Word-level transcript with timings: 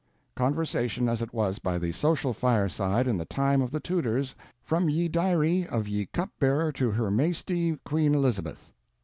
Conversation 0.35 1.07
As 1.07 1.21
It 1.21 1.31
Was 1.31 1.59
By 1.59 1.77
The 1.77 1.91
Social 1.91 2.33
Fire 2.33 2.67
side 2.67 3.07
In 3.07 3.19
The 3.19 3.23
Time 3.25 3.61
Of 3.61 3.69
The 3.69 3.79
Tudors 3.79 4.33
from 4.63 4.89
Ye 4.89 5.07
Diary 5.07 5.67
of 5.67 5.87
Ye 5.87 6.07
Cupbearer 6.07 6.71
to 6.71 6.89
her 6.89 7.11
Maisty 7.11 7.77
Queen 7.85 8.15
Elizabeth. 8.15 8.73